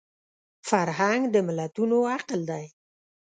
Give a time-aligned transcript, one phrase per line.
[0.69, 2.65] فرهنګ د ملتونو عقل دی